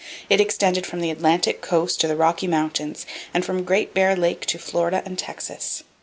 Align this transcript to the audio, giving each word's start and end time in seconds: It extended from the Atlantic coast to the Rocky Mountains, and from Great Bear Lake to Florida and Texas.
It 0.31 0.41
extended 0.41 0.87
from 0.87 0.99
the 1.01 1.11
Atlantic 1.11 1.61
coast 1.61 2.01
to 2.01 2.07
the 2.07 2.15
Rocky 2.15 2.47
Mountains, 2.47 3.05
and 3.35 3.45
from 3.45 3.63
Great 3.63 3.93
Bear 3.93 4.15
Lake 4.15 4.43
to 4.47 4.57
Florida 4.57 5.03
and 5.05 5.15
Texas. 5.15 5.83